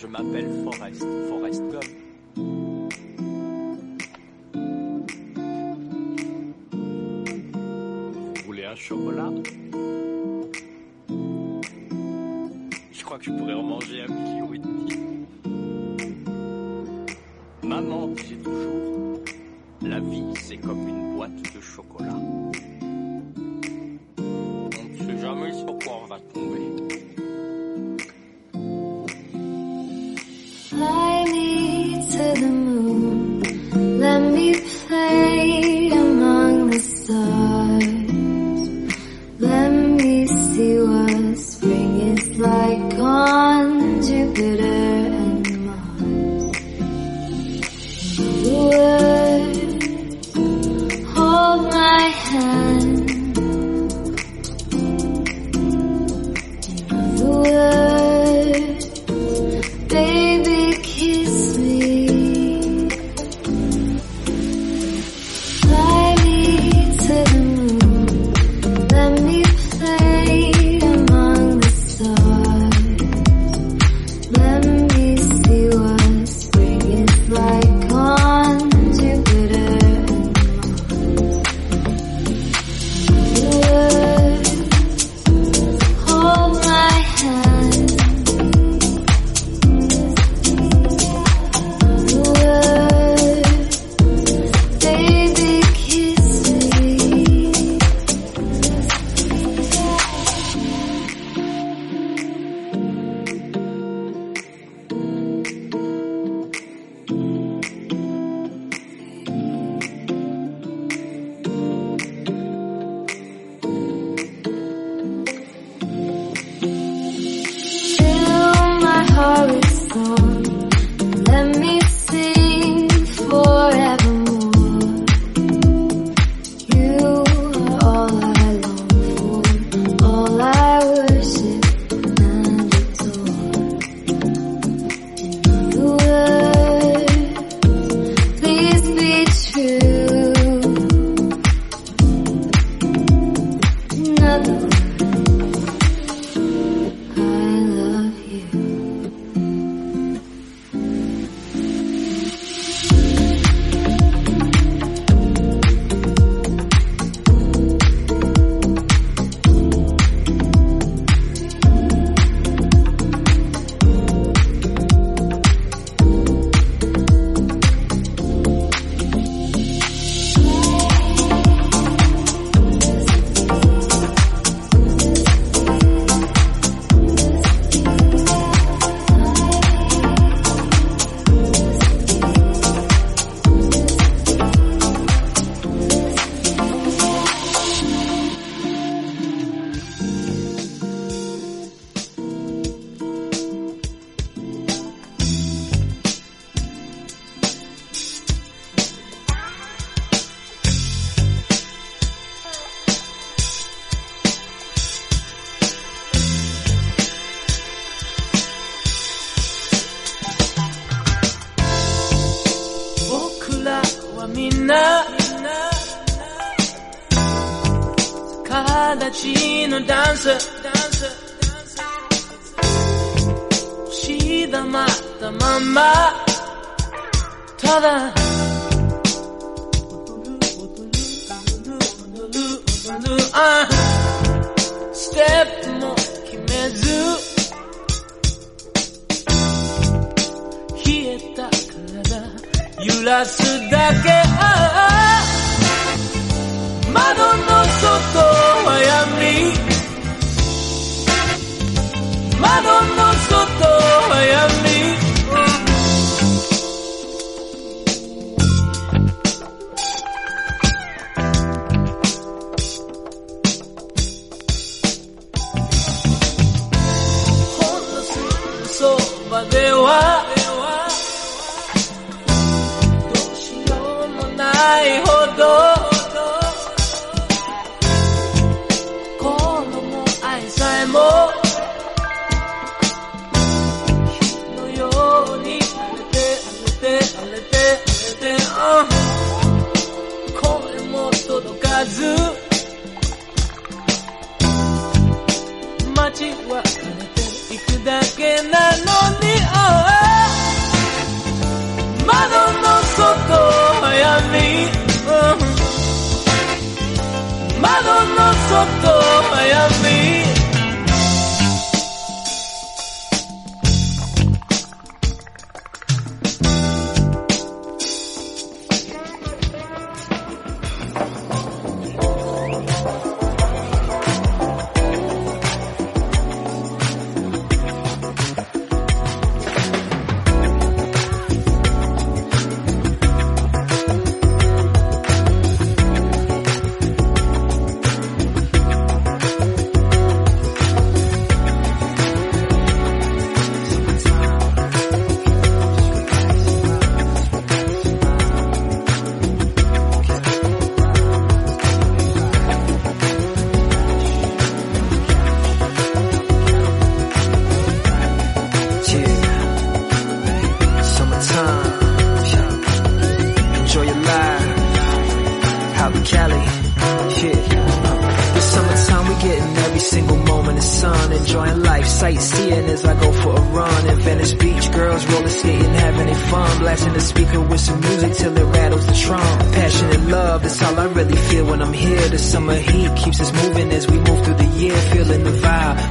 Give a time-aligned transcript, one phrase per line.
[0.00, 1.84] Je m'appelle Forrest, Forrest Gump.
[8.34, 9.30] Vous voulez un chocolat?
[12.90, 14.88] Je crois que je pourrais en manger un kilo et demi.
[17.62, 19.20] Maman disait toujours,
[19.82, 22.19] la vie c'est comme une boîte de chocolat.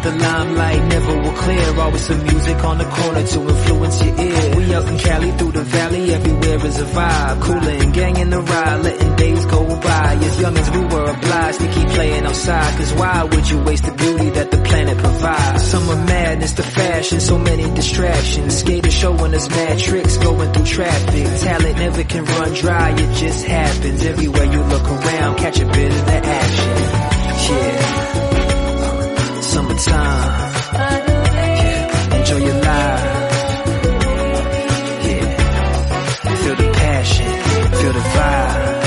[0.04, 1.80] The limelight never will clear.
[1.80, 4.56] Always some music on the corner to influence your ear.
[4.56, 7.42] We out in Cali through the valley, everywhere is a vibe.
[7.42, 10.18] Cooling, ganging the ride, letting days go by.
[10.22, 12.78] As young as we were obliged to keep playing outside.
[12.78, 15.64] Cause why would you waste the beauty that the planet provides?
[15.64, 18.58] Summer madness, the fashion, so many distractions.
[18.58, 21.26] Skaters showing us mad tricks, going through traffic.
[21.42, 24.04] Talent never can run dry, it just happens.
[24.04, 27.10] Everywhere you look around, catch a bit of the action.
[27.50, 27.99] Yeah.
[29.80, 30.54] Summertime.
[30.74, 32.16] Yeah.
[32.18, 33.06] Enjoy your life.
[35.06, 36.36] Yeah.
[36.36, 37.26] Feel the passion.
[37.80, 38.79] Feel the vibe.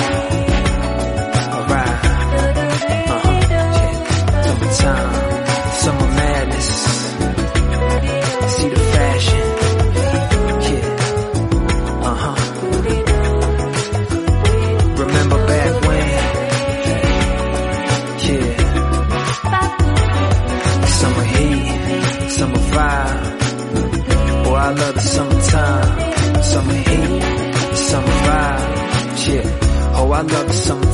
[30.23, 30.92] Love the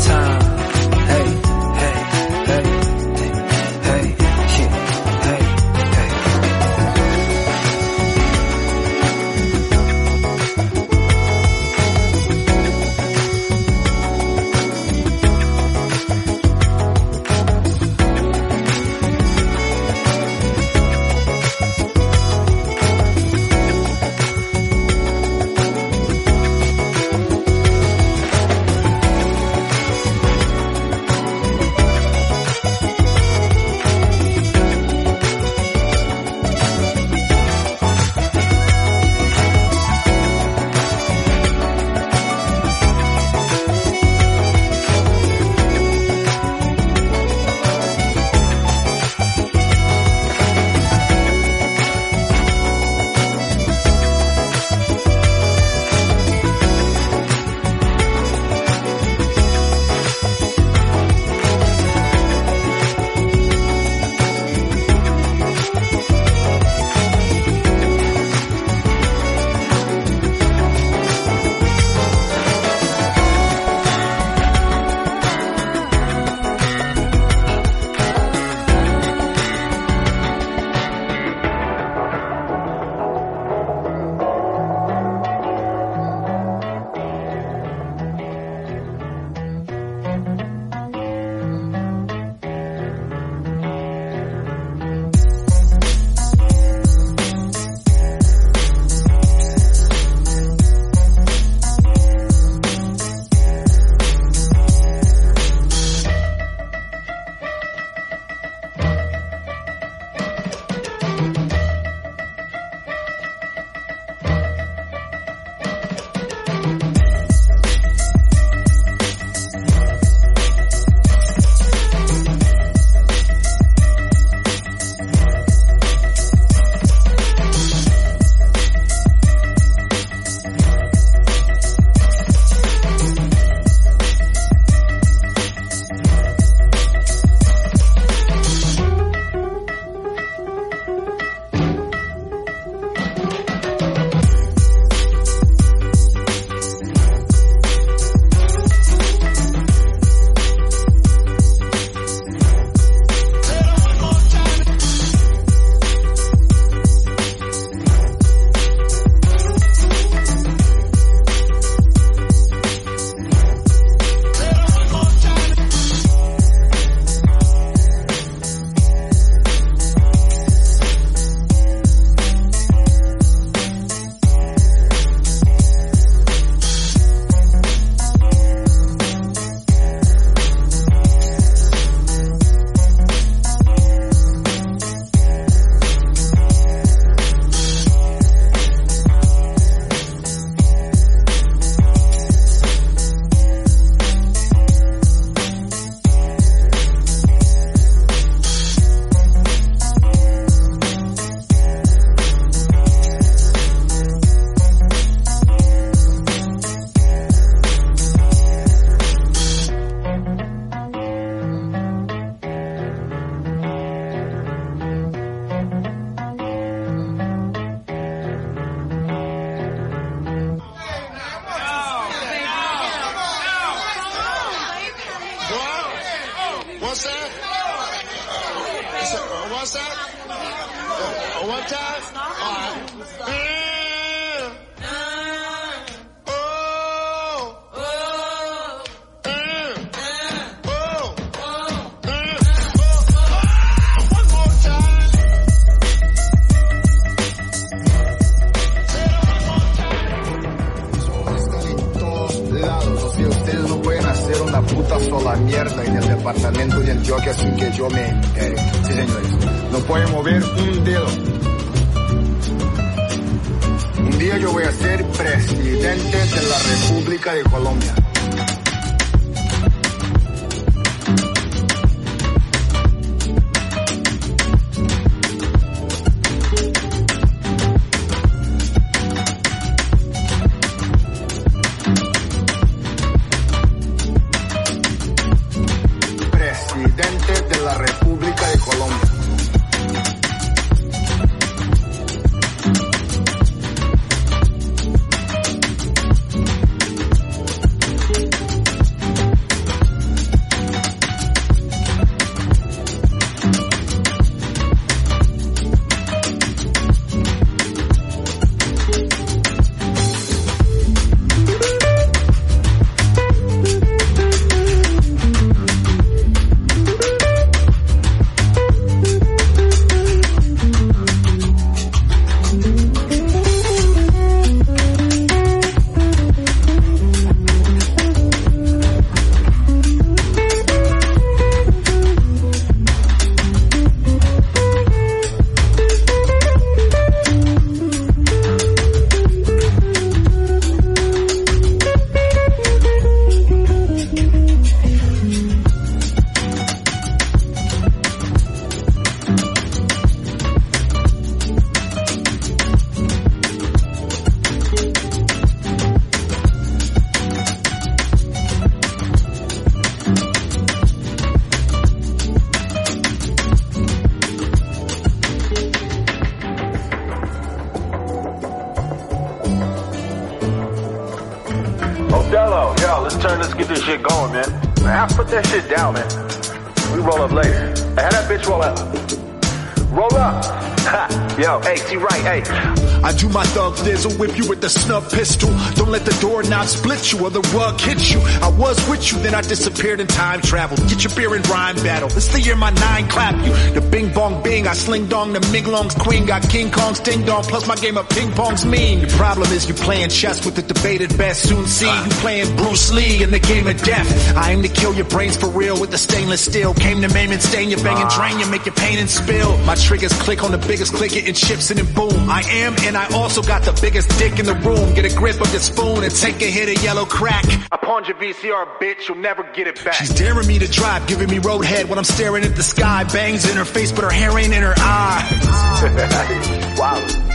[384.69, 385.49] the snuff pistol.
[385.75, 388.21] Don't let the doorknob split you or the rug hit you.
[388.43, 390.77] I was with you, then I disappeared in time travel.
[390.89, 392.09] Get your beer and rhyme battle.
[392.09, 393.53] It's the year my nine clap you.
[393.73, 396.27] The bing bong bing, I sling dong, the Ming Long's queen.
[396.27, 399.01] Got King Kong's ding dong, plus my game of ping pong's mean.
[399.01, 401.49] The problem is you playing chess with the debated best.
[401.49, 404.37] Soon see you playing Bruce Lee in the game of death.
[404.37, 406.75] I aim to kill your brains for real with the stainless steel.
[406.75, 408.17] Came to maim and stain you, bang and ah.
[408.17, 409.57] drain you, make you pain and spill.
[409.65, 412.29] My triggers click on the biggest click it and chips in and boom.
[412.29, 414.95] I am and I also got the biggest dick in the room.
[414.95, 417.45] Get a grip of the spoon and take a hit of yellow crack.
[417.71, 419.09] I pawned your VCR, bitch.
[419.09, 419.95] You'll never get it back.
[419.95, 423.05] She's daring me to drive, giving me roadhead when I'm staring at the sky.
[423.05, 426.75] Bangs in her face, but her hair ain't in her eyes.
[426.79, 427.28] wow.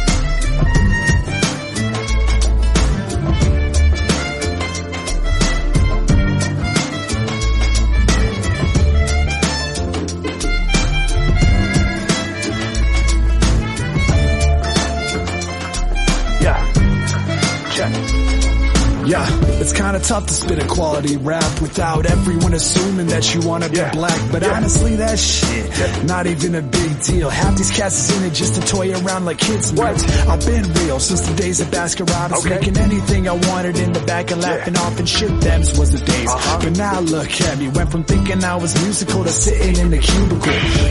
[19.93, 23.91] Kinda tough to spit a quality rap without everyone assuming that you wanna be Yeah.
[23.91, 24.19] black.
[24.31, 24.53] But Yeah.
[24.53, 25.69] honestly, that shit,
[26.05, 27.29] not even a big deal.
[27.29, 29.71] Half these cats is in it just to toy around like kids.
[29.73, 29.95] What?
[30.27, 32.55] I've been real since the days of Baskin-Robbins, Okay.
[32.55, 35.29] making anything I wanted in the back and laughing off and shit.
[35.41, 36.29] Them's was the days.
[36.29, 36.59] Uh-huh.
[36.63, 39.97] But now look at me, went from thinking I was musical to sitting in the
[39.99, 40.39] cubicle.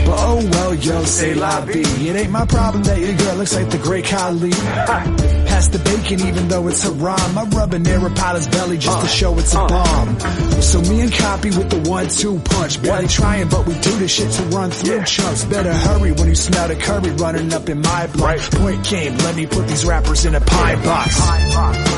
[0.05, 1.79] But oh well, yo, say la vie.
[1.79, 4.51] It ain't my problem that your girl looks like the great Khali.
[4.51, 7.37] Pass the bacon even though it's haram.
[7.37, 10.19] I'm rubbing near a pilot's belly just to show it's a bomb.
[10.61, 12.81] So me and Copy with the one-two punch.
[12.81, 15.03] Barely trying, but we do this shit to run through Yeah.
[15.03, 15.43] chunks.
[15.45, 18.23] Better hurry when you smell the curry running up in my blood.
[18.23, 18.51] Right.
[18.51, 21.19] Point game, let me put these rappers in a pie box.
[21.19, 21.92] What we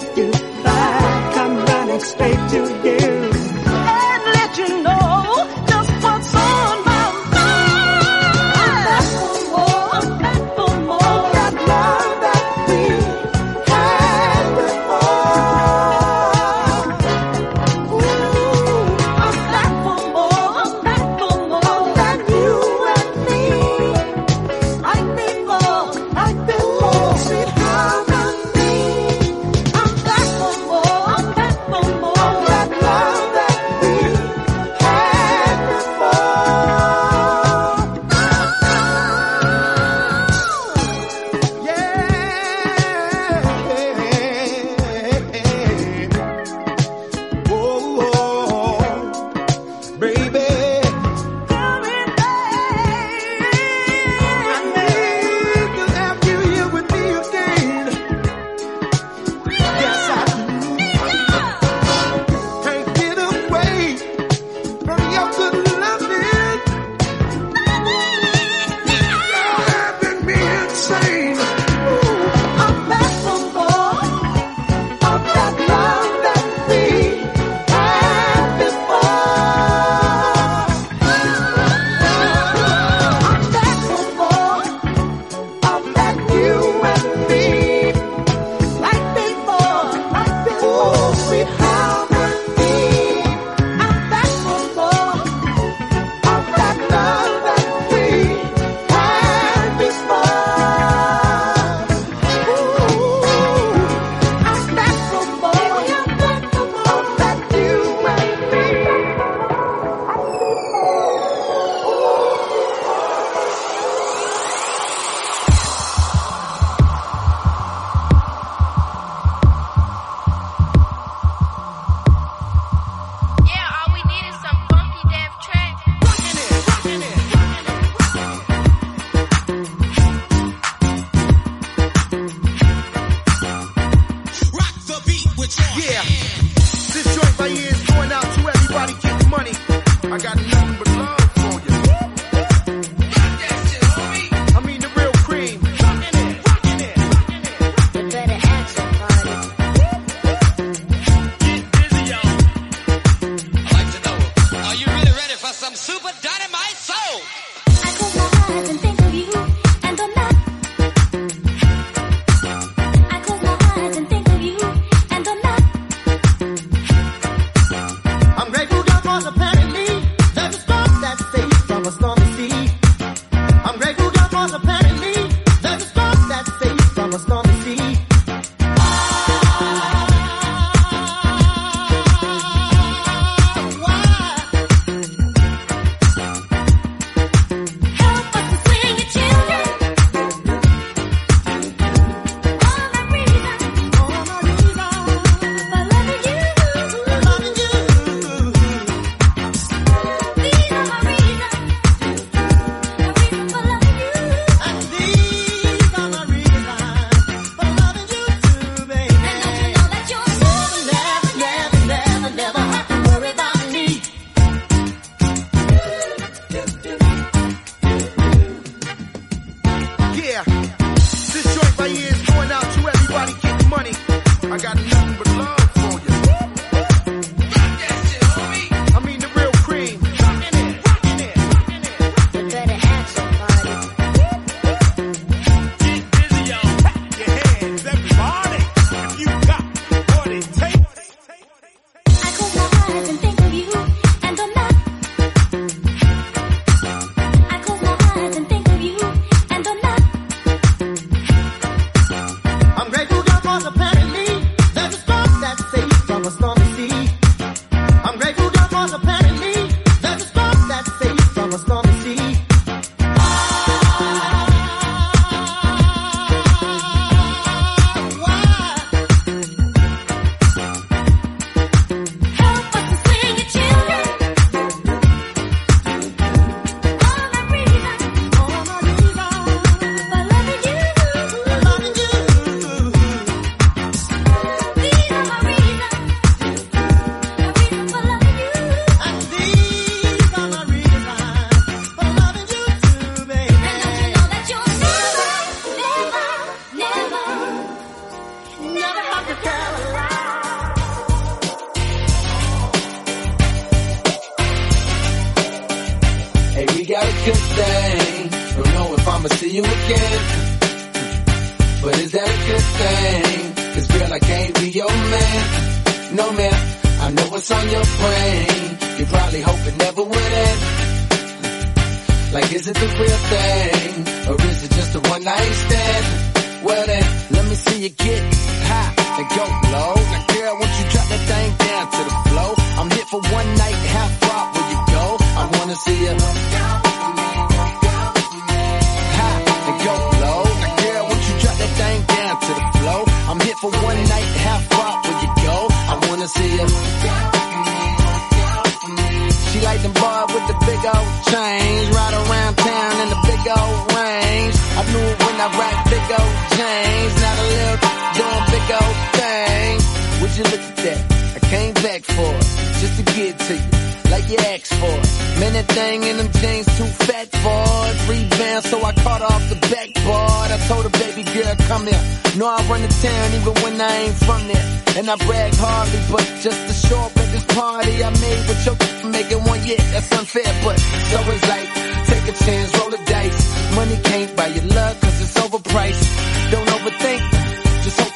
[0.00, 0.30] to you.
[0.64, 3.29] I come running straight to you.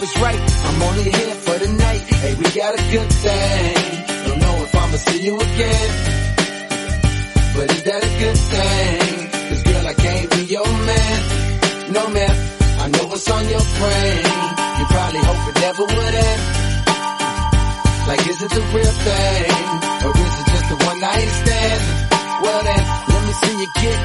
[0.04, 0.42] was right.
[0.68, 2.02] I'm only here for the night.
[2.22, 3.74] Hey, we got a good thing.
[4.26, 5.90] Don't know if I'ma see you again.
[7.56, 9.16] But is that a good thing?
[9.48, 11.18] Cause girl, I can't be your man.
[11.96, 12.34] No man,
[12.84, 14.24] I know what's on your brain.
[14.78, 16.42] You probably hope it never would end.
[18.10, 19.50] Like, is it the real thing?
[20.04, 21.82] Or is it just the one night stand?
[22.44, 23.98] Well then, let me see you get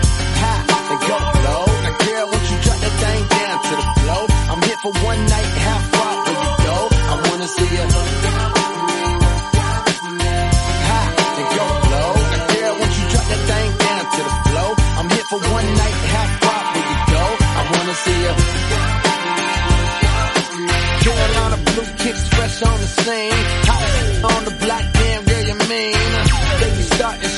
[0.44, 1.66] high and go low.
[1.88, 3.39] I girl, what you trying to think?
[4.82, 6.78] for one night, half rock, will you go?
[7.12, 7.86] I wanna see you.
[10.90, 11.10] High
[11.58, 12.12] go low.
[12.54, 14.22] Girl, won't you drop that thing down to
[14.56, 14.68] the?
[15.00, 15.98] I'm here for one night,
[16.92, 17.24] you go?
[17.60, 18.22] I wanna see.
[21.04, 23.40] Carolina blue kicks fresh on the scene.
[23.70, 25.98] Hot on the block, damn girl, you mean?
[26.62, 27.36] Baby, starting,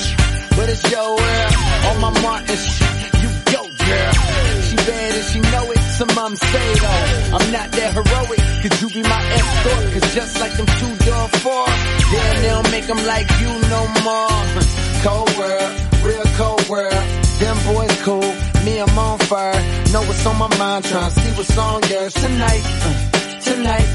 [0.55, 1.53] but it's your world.
[1.89, 2.80] On my Martin
[10.13, 11.65] Just like them two door four.
[12.11, 14.39] Damn, they don't make them like you no more.
[15.07, 15.71] Cold world,
[16.03, 17.03] real cold world.
[17.39, 18.31] Them boys cool,
[18.65, 19.61] me I'm on fire.
[19.93, 23.89] Know what's on my mind, tryna to see what's on yours tonight, uh, tonight,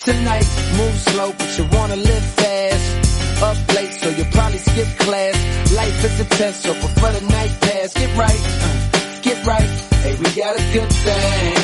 [0.00, 0.48] tonight.
[0.78, 5.36] Move slow, but you wanna live fast up late, so you probably skip class.
[5.74, 9.70] Life is a test, so before the night pass, get right, uh, get right.
[10.02, 11.54] Hey, we got a good thing.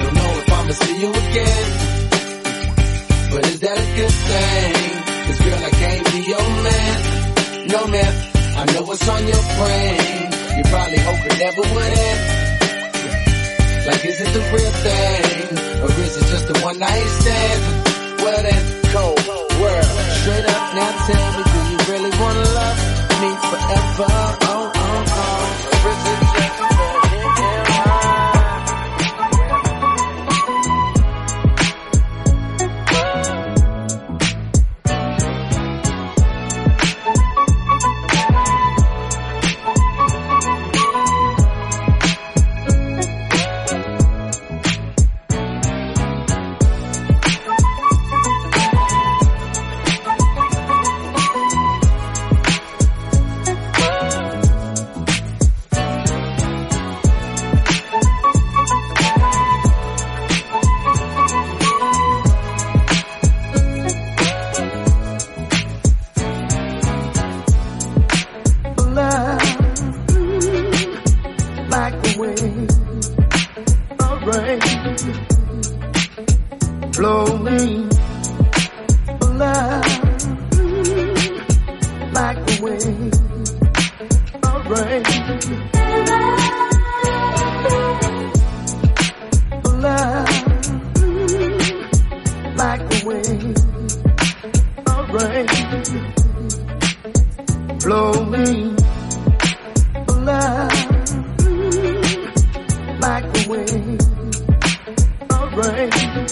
[0.00, 1.85] Don't know if I'ma see you again.
[3.36, 4.96] But is that a good thing?
[5.28, 6.96] Cause girl, I can't be your man.
[7.68, 8.12] No man,
[8.56, 10.00] I know what's on your brain.
[10.56, 12.20] You probably hope it never would end.
[13.92, 15.52] Like is it the real thing?
[15.84, 17.60] Or is it just a one night stand?
[18.24, 18.62] Well then,
[18.96, 19.20] cold
[19.60, 19.92] world.
[20.16, 22.78] Straight up now tell me, do you really wanna love
[23.20, 24.16] me forever?
[24.48, 25.84] Oh, oh, oh.
[25.84, 26.75] Or is it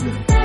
[0.03, 0.25] rain.
[0.27, 0.44] Gotta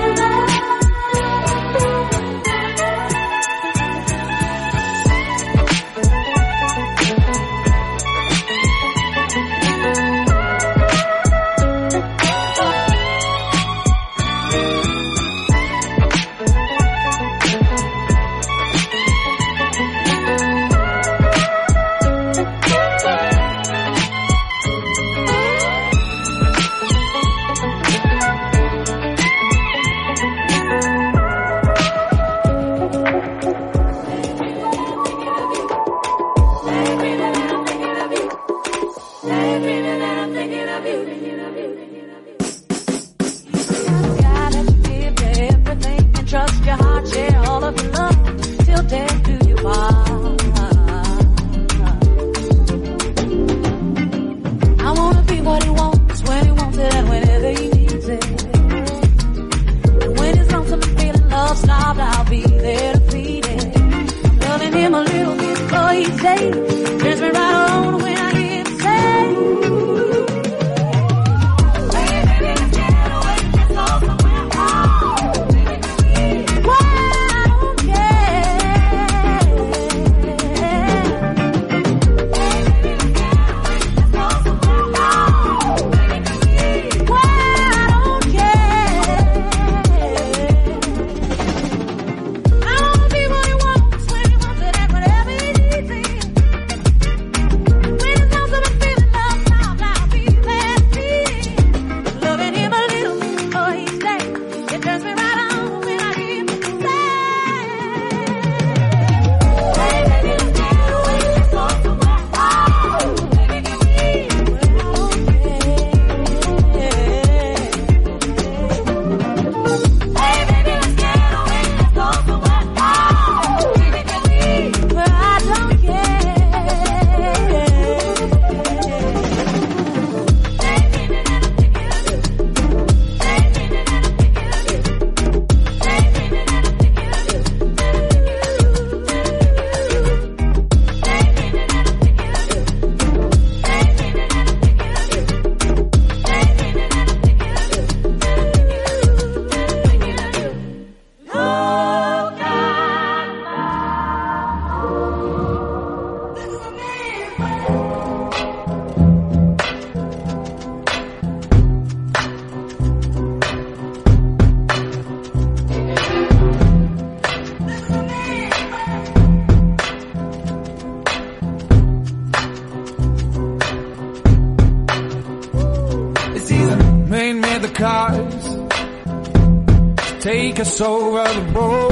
[180.80, 181.90] it's over the bowl.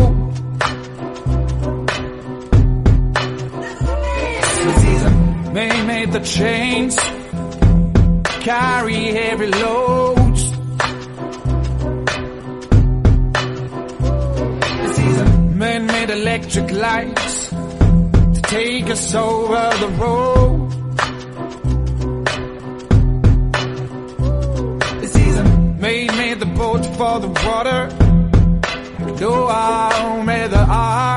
[5.54, 6.96] They made the chains
[8.46, 10.52] carry heavy loads.
[15.64, 20.68] Men made electric lights to take us over the road.
[25.82, 28.07] They made the boat for the water.
[29.18, 31.17] Do I owe the eye?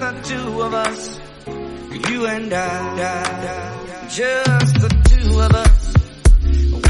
[0.00, 1.20] the two of us.
[2.10, 4.08] You and I.
[4.08, 5.94] Just the two of us.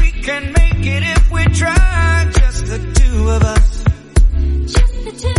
[0.01, 2.29] We can make it if we try.
[2.33, 3.83] Just the two of us.
[4.73, 5.38] Just the two.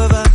[0.00, 0.27] ever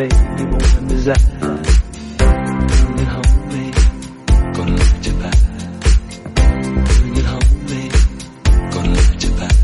[0.00, 1.16] baby, more than desire
[2.20, 3.82] Bring it home, baby,
[4.56, 5.38] gonna look at your back.
[6.96, 8.00] Bring it home, baby,
[8.72, 9.56] gonna look at your back.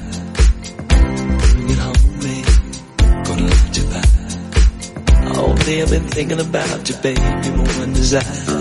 [1.52, 2.54] Bring it home, baby,
[3.26, 4.08] gonna look at your back.
[5.38, 8.55] All day I've been thinking about you, baby, More than desire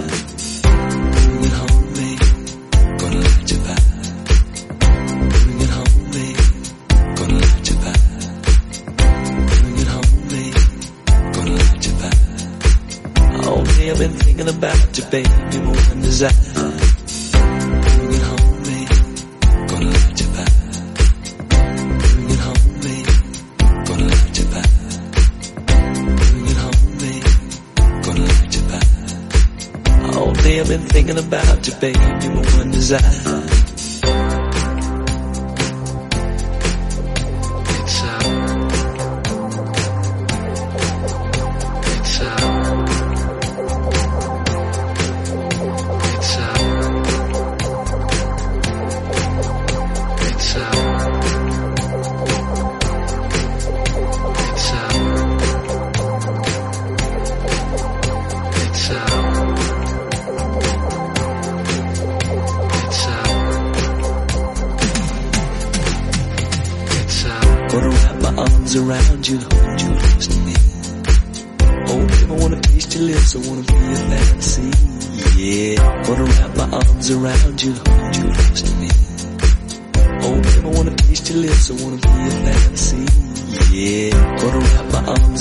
[32.85, 33.24] desire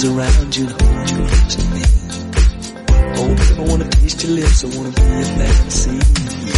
[0.04, 1.82] arms around you and hold you close to me.
[3.16, 5.98] Oh, I wanna taste your lips, I wanna be your fantasy.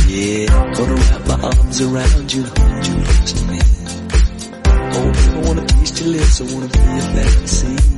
[0.08, 3.58] Yeah, gonna wrap my arms around you and hold you close to me.
[4.68, 7.95] Oh, I wanna taste your lips, I wanna be your fantasy.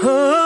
[0.00, 0.37] Oh,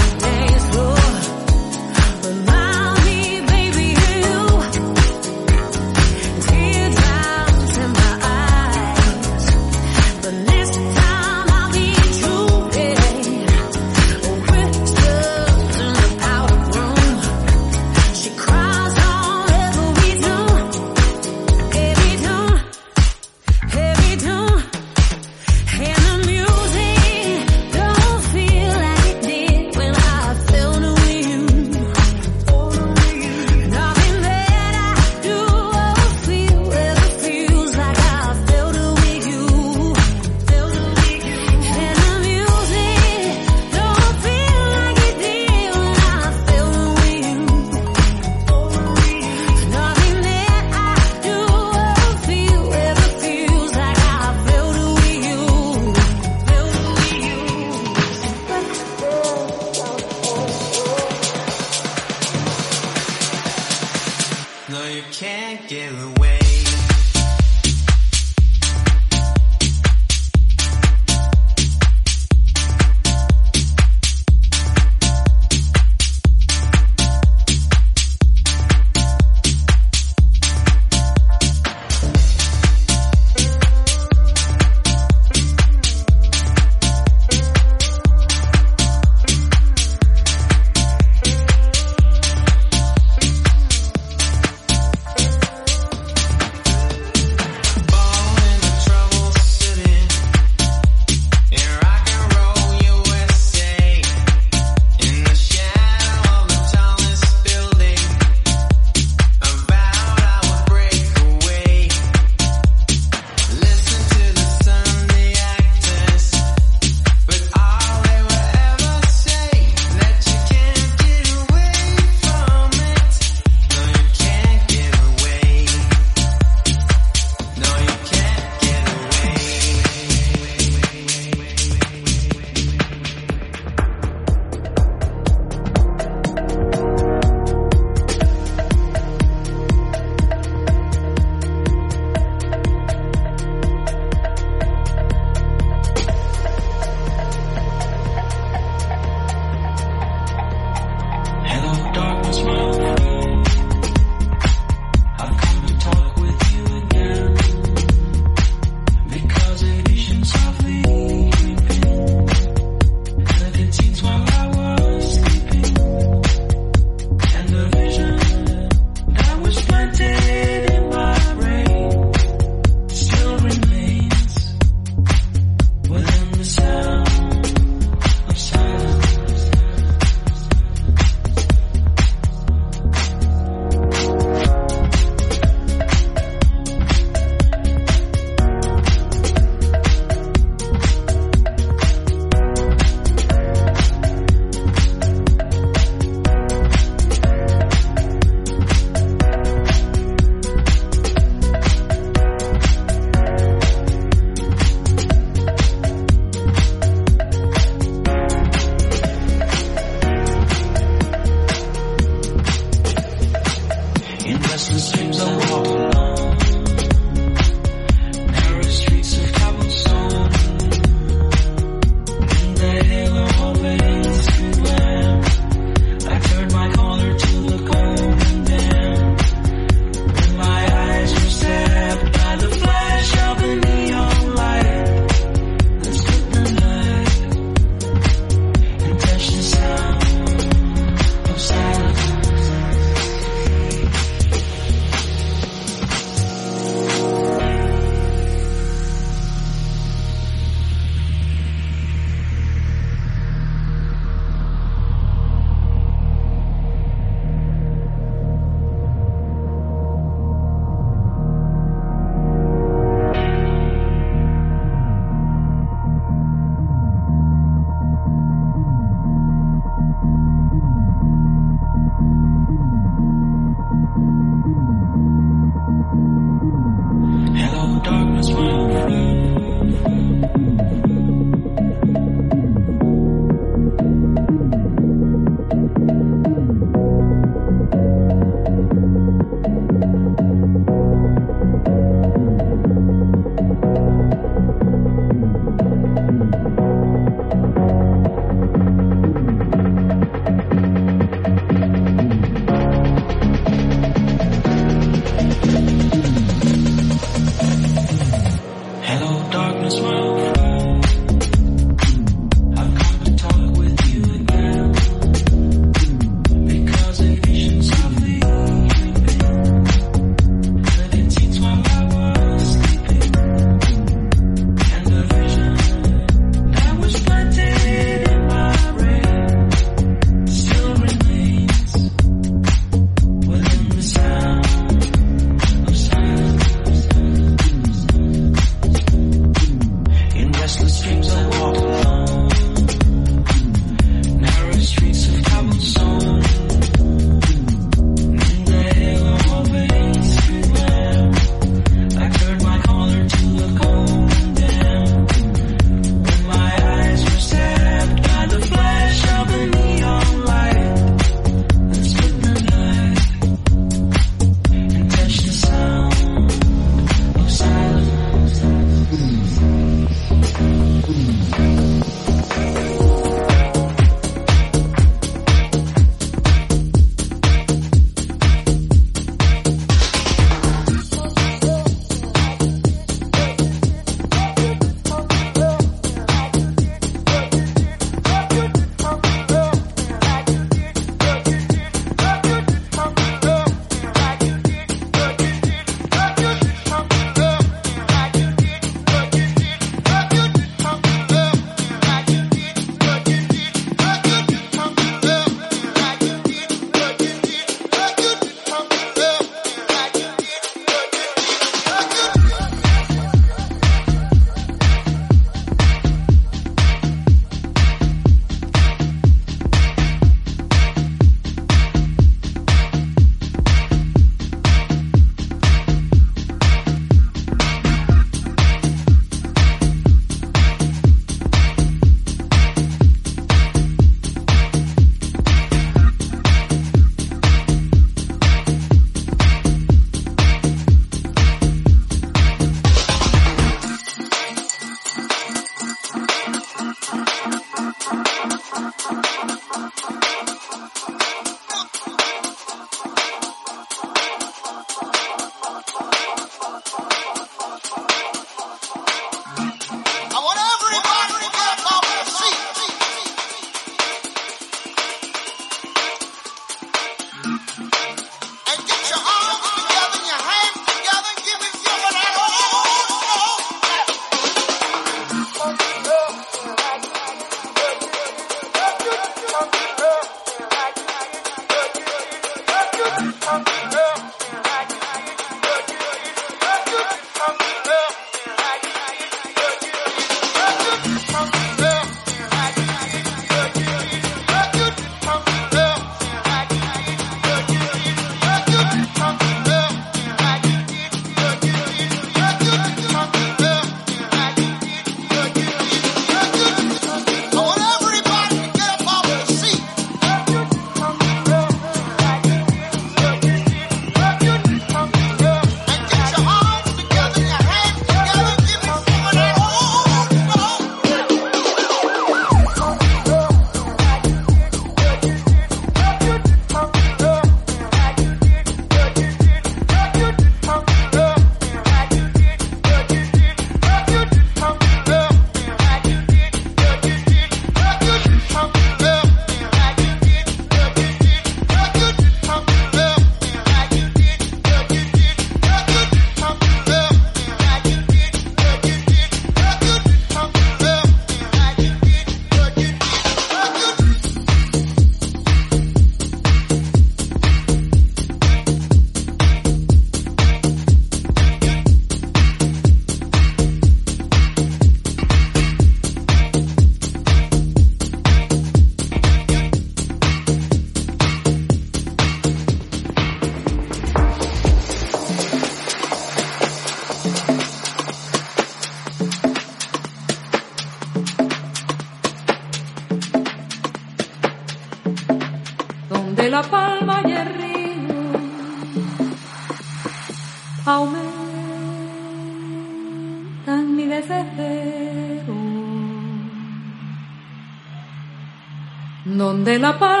[599.61, 600.00] la palma